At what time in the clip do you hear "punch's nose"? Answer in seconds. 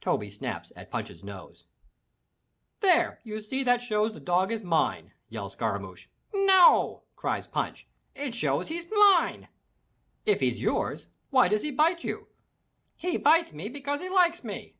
0.90-1.64